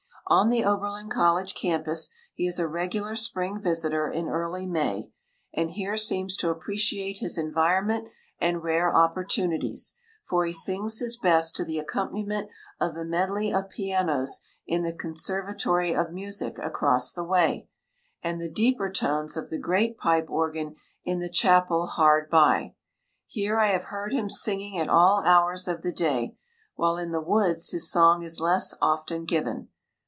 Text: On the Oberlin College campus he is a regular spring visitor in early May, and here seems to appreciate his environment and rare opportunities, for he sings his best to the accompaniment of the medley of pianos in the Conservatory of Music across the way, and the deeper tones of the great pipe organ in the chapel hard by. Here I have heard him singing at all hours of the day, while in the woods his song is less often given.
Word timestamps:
On 0.27 0.47
the 0.47 0.63
Oberlin 0.63 1.09
College 1.09 1.55
campus 1.55 2.09
he 2.33 2.47
is 2.47 2.57
a 2.57 2.65
regular 2.65 3.17
spring 3.17 3.59
visitor 3.59 4.09
in 4.09 4.29
early 4.29 4.65
May, 4.65 5.09
and 5.53 5.71
here 5.71 5.97
seems 5.97 6.37
to 6.37 6.49
appreciate 6.49 7.17
his 7.17 7.37
environment 7.37 8.07
and 8.39 8.63
rare 8.63 8.95
opportunities, 8.95 9.95
for 10.23 10.45
he 10.45 10.53
sings 10.53 10.99
his 10.99 11.17
best 11.17 11.53
to 11.57 11.65
the 11.65 11.77
accompaniment 11.79 12.47
of 12.79 12.95
the 12.95 13.03
medley 13.03 13.51
of 13.51 13.67
pianos 13.67 14.39
in 14.65 14.83
the 14.83 14.93
Conservatory 14.93 15.93
of 15.93 16.13
Music 16.13 16.57
across 16.59 17.11
the 17.11 17.25
way, 17.25 17.67
and 18.23 18.39
the 18.39 18.49
deeper 18.49 18.89
tones 18.89 19.35
of 19.35 19.49
the 19.49 19.59
great 19.59 19.97
pipe 19.97 20.29
organ 20.29 20.77
in 21.03 21.19
the 21.19 21.27
chapel 21.29 21.87
hard 21.87 22.29
by. 22.29 22.73
Here 23.25 23.59
I 23.59 23.71
have 23.73 23.85
heard 23.85 24.13
him 24.13 24.29
singing 24.29 24.77
at 24.77 24.87
all 24.87 25.25
hours 25.25 25.67
of 25.67 25.81
the 25.81 25.91
day, 25.91 26.37
while 26.75 26.95
in 26.97 27.11
the 27.11 27.19
woods 27.19 27.71
his 27.71 27.91
song 27.91 28.23
is 28.23 28.39
less 28.39 28.73
often 28.81 29.25
given. 29.25 29.67